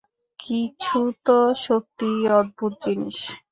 [0.39, 3.17] কিছু তো সত্যিই অদ্ভুত জিনিস।